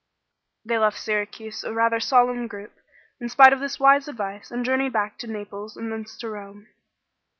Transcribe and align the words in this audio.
They 0.65 0.79
left 0.79 0.97
Syracuse 0.97 1.63
a 1.63 1.75
rather 1.75 1.99
solemn 1.99 2.47
group, 2.47 2.73
in 3.19 3.29
spite 3.29 3.53
of 3.53 3.59
this 3.59 3.79
wise 3.79 4.07
advice, 4.07 4.49
and 4.49 4.65
journeyed 4.65 4.93
back 4.93 5.19
to 5.19 5.27
Naples 5.27 5.77
and 5.77 5.91
thence 5.91 6.17
to 6.17 6.29
Rome. 6.31 6.65